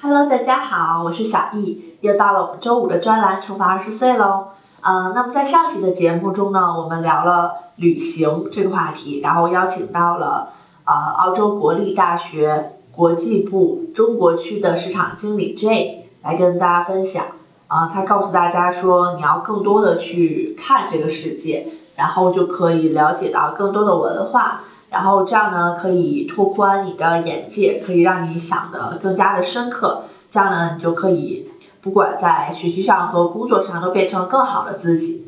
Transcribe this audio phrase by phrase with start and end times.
[0.00, 4.50] Hello，大家好，我是小易，又到了我们周五的专栏《重返二十岁》喽。
[4.80, 10.50] 呃，那么在上期的节目中呢，我们聊了旅行这个话题，然后邀请到了
[10.84, 17.24] 呃澳洲国立大学国际部中国区的市场经理 J 来跟大家分享。
[17.66, 24.60] 啊、他告诉大家说，你要更多的去看这个世界，然后就可以了解到更多的文化，
[24.90, 30.04] 然后这样呢可以拓宽你的眼界，可以让你想的更加的深刻。
[30.30, 31.50] 这样呢，你就可以
[31.82, 35.24] 不管在学习上和工作上都变成更好的自己。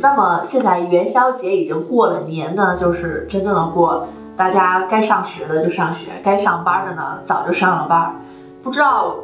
[0.00, 8.14] 那么现在元宵节已经过了，年呢就是真正的过，大家该上学的就上学，该上班的呢早就上了班。
[8.62, 9.14] 不知道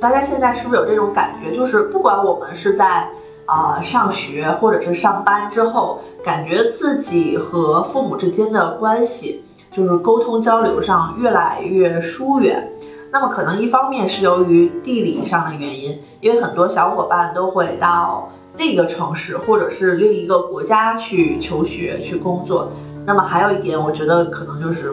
[0.00, 3.08] 大家现在是不是有这种感觉，就是不管我们是在
[3.46, 12.68] 啊、上学或者是上班之后，感觉自己和父母之间的关系就是沟通交流上越来越疏远。
[13.12, 22.70] 那么可能一方面是由于地理上的原因，因为很多小伙伴都会到另一个城市或者是另一个国家去求学、去工作。
[23.06, 24.92] 那么还有一点，我觉得可能就是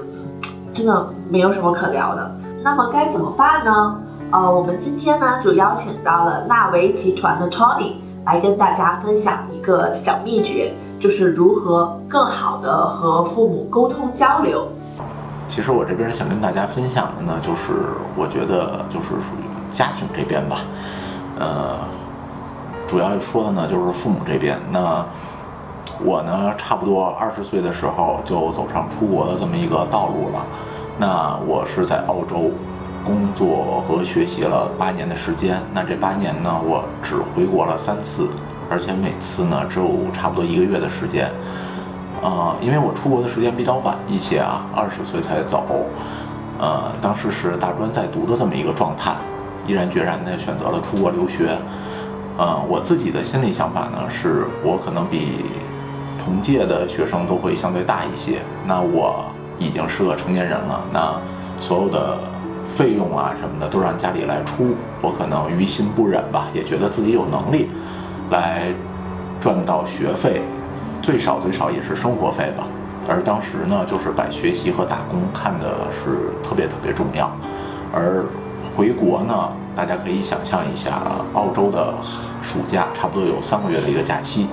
[0.73, 2.31] 真的没有什么可聊的。
[2.63, 3.99] 那么该怎么办呢？
[4.31, 7.93] 呃，我们今天呢就邀请到了纳维集团的 Tony
[8.25, 14.67] 来跟大家分享一个小秘诀，就是如何更好的和父母沟通交流。
[15.47, 17.73] 其实我这边想跟大家分享的呢，就是
[18.15, 20.57] 我觉得就是属于家庭这边吧，
[21.37, 21.77] 呃，
[22.87, 24.57] 主要说的呢就是父母这边。
[24.71, 25.05] 那
[26.03, 30.43] 我呢，差不多二十岁的时候就走上出国的这么一个道路了。
[30.97, 32.51] 那我是在澳洲
[33.03, 35.61] 工作和学习了八年的时间。
[35.73, 38.27] 那这八年呢，我只回国了三次，
[38.69, 41.29] 而且每次呢只有差不多一个月的时间。
[42.21, 45.65] 呃，因为我出国的时间比较晚一些啊，二十岁才走，
[46.57, 49.13] 呃，当时是大专在读的这么一个状态，
[49.67, 51.57] 毅然决然的选择了出国留学。
[52.37, 55.43] 呃，我自己的心理想法呢，是我可能比
[56.17, 58.41] 同届的学生都会相对大一些。
[58.65, 59.25] 那我
[59.59, 61.13] 已经是个成年人了，那
[61.59, 62.17] 所有的
[62.75, 67.69] 费用啊什么的都让家里来出，我可能于心不忍吧，也觉得自己有能力
[68.31, 68.67] 来
[69.39, 70.41] 赚到学费，
[71.01, 72.65] 最少最少也是生活费吧。
[73.07, 77.29] 而当时呢，就是把学习和打工看的是特别特别重要。
[77.93, 78.25] 而
[78.75, 81.01] 回国呢，大家可以想象一下，
[81.33, 81.93] 澳洲的
[82.41, 84.47] 暑假差不多有三个月的一个假期。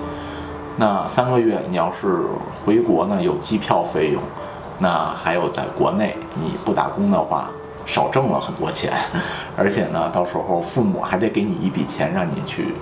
[0.76, 2.18] 那三个月，你要是
[2.64, 4.20] 回国呢，有机票费用，
[4.78, 7.50] 那还有在国内你不打工的话，
[7.86, 8.92] 少挣了很多钱，
[9.56, 12.74] 而且呢，到时候父母还得给你一笔钱让你去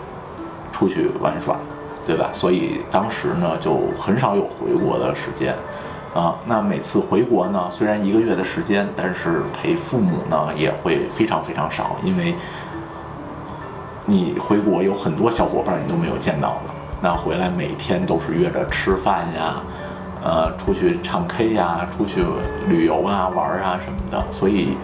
[0.72, 1.56] 出去玩耍，
[2.06, 2.30] 对吧？
[2.32, 5.54] 所以当时呢，就很少有回国的时间。
[6.14, 12.34] 啊，那每次回国呢，虽然一个月的时间，但是陪父母呢也会非常非常少，因为
[14.06, 19.62] 你回国有很多小伙伴你都没有见到了，那回来每天都是约着吃饭呀，
[20.22, 22.24] 呃，出去唱 K 呀，出去
[22.68, 24.76] 旅游啊、玩啊什么的，所以，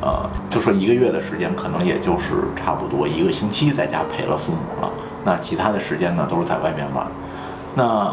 [0.00, 4.90] 呃，就说一个月的时间，可能也就是差不多一个星期在家陪了父母了，
[5.24, 7.06] 那其他的时间呢都是在外面玩。
[7.74, 8.12] 那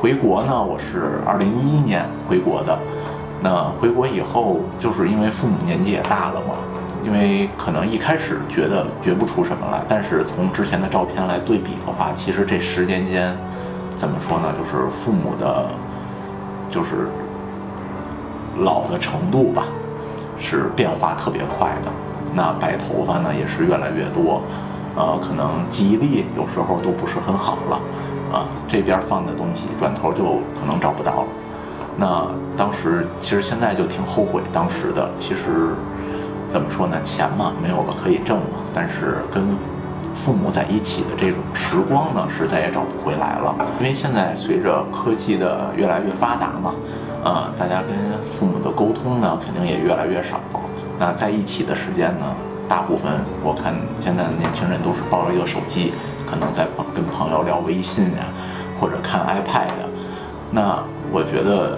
[0.00, 2.78] 回国呢，我是二零一一年回国的。
[3.42, 6.56] 那回国以后，就是因为父母年纪也大了嘛，
[7.04, 13.34] 因为可能一开始觉得觉不出什么来，但是从之前的照片来对比的话，其实这十年间，
[14.00, 15.66] 怎么说呢，就是父母的，
[16.70, 17.06] 就是
[18.60, 19.64] 老的程度吧，
[20.38, 21.92] 是变化特别快的。
[22.32, 24.40] 那白头发呢，也是越来越多，
[24.96, 27.78] 呃，可能记忆力有时候都不是很好了。
[28.32, 31.26] 啊，这边放的东西转头就可能找不到了。
[31.98, 35.10] 那当时其实现在就挺后悔当时的。
[35.18, 35.74] 其实
[36.48, 39.44] 怎么说呢，钱嘛没有了可以挣了，但是跟
[40.24, 43.54] 父母在一起的这种时光呢，是再也找不回来了。
[43.80, 46.74] 因为现在随着科技的越来越发达嘛，
[47.24, 47.96] 啊，大家跟
[48.34, 50.38] 父母的沟通呢，肯定也越来越少。
[50.98, 52.26] 那在一起的时间呢，
[52.68, 53.10] 大部分
[53.42, 55.92] 我看现在的年轻人都是抱着一个手机。
[56.30, 56.64] 可能在
[56.94, 58.22] 跟朋友聊微信呀、
[58.78, 59.66] 或者看 iPad。
[60.52, 60.78] 那
[61.10, 61.76] 我觉得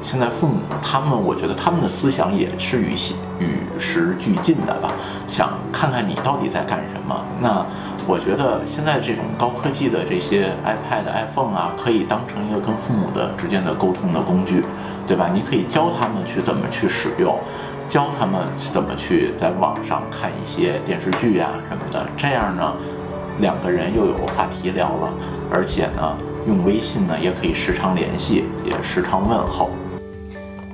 [0.00, 2.94] 现在父母他们，我觉得他们的思想也是与
[3.38, 4.92] 与时俱进的吧，
[5.26, 7.24] 想看看你到底在干什么。
[7.40, 7.64] 那
[8.06, 14.64] 我觉得现在这种高科技的这些 iPad、iPhone 啊，可以当成一个跟父母的之间的沟通的工具，
[15.06, 15.28] 对吧？
[15.32, 17.38] 你可以教他们去怎么去使用，
[17.88, 18.40] 教他们
[18.72, 22.72] 怎么去在网上看一些电视剧呀、什么的，这样呢。
[23.40, 25.12] 两个人又有话题聊了，
[25.48, 26.16] 而且呢，
[26.48, 29.70] 用微信呢，也可以时常联系，也时常问候。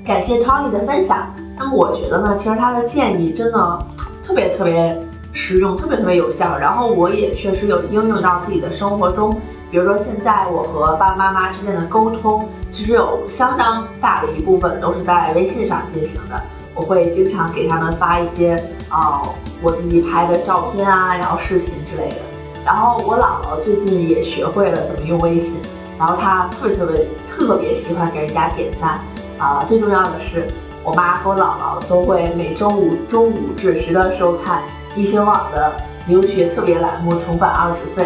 [0.04, 1.34] 感谢 Tony 的分享。
[1.56, 3.78] 那我觉得呢，其实他的建议真的
[4.22, 5.00] 特别特别
[5.32, 6.58] 实用，特别特别有效。
[6.58, 9.34] 然后我也确实有应用到自己的生活中。
[9.70, 16.38] 比如说现在我和爸爸妈妈之间的沟通，其实有相当大的一部分都是在微信上进行的。
[16.74, 19.22] 我会经常给他们发一些啊
[19.62, 22.16] 我自己拍的照片啊，然后视频之类的。
[22.64, 25.58] 然后我姥姥最近也学会了怎么用微信，
[25.98, 29.00] 然后她特别特别特别喜欢给人家点赞
[29.38, 29.64] 啊。
[29.68, 30.46] 最重要的是，
[30.82, 34.62] 我妈和我姥姥都会每周五中午准时的收看
[34.96, 35.72] 易学网的
[36.06, 38.04] 留学特别栏目《重返二十岁》，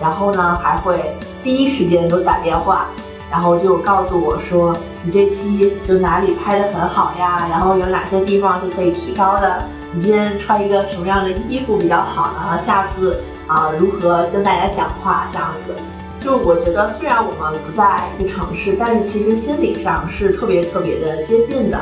[0.00, 2.86] 然后呢还会第一时间给我打电话。
[3.30, 7.46] 然后就告诉我说，你这期就哪里拍的很好呀？
[7.48, 9.56] 然后有哪些地方是可以提高的？
[9.92, 12.60] 你今天穿一个什么样的衣服比较好呢？
[12.66, 15.72] 下次啊，如何跟大家讲话这样子？
[16.20, 21.78] 就我觉得，虽然我们不在一个城市，但是其实心理上是特别特别的接近的。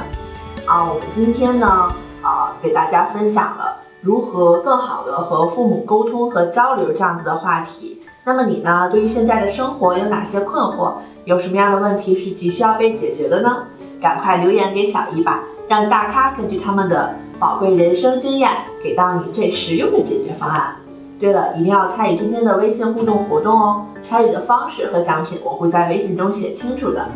[0.64, 1.88] 啊，我们今天呢，
[2.23, 8.00] 啊，给大家分享了如何更好的和父母沟通和交流这样子的话题。
[8.25, 8.88] 那么你呢？
[8.90, 10.94] 对于现在的生活有哪些困惑？
[11.25, 13.64] 有什么样的问题是急需要被解决的呢？
[14.00, 18.50] 赶快留言给小姨吧，让大咖根据他们的宝贵人生经验，
[18.85, 20.76] 给到你最实用的解决方案。
[21.19, 23.85] 对了，一定要参与今天的微信互动活动哦！
[24.03, 27.09] 参与的方式和奖品我会在微信中写清楚的。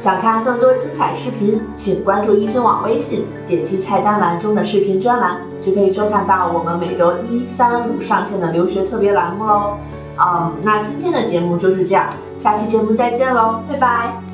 [0.00, 9.76] 想看更多精彩视频，请关注医生网微信，点击菜单栏中的视频专栏，就可以收看到我们每周一、三、五上线的留学特别栏目喽。
[10.18, 12.08] 嗯，那今天的节目就是这样。
[12.40, 14.31] 下期节目再见喽，拜拜。